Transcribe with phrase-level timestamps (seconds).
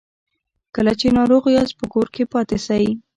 [0.75, 2.85] کله چې ناروغ یاست په کور کې پاتې سئ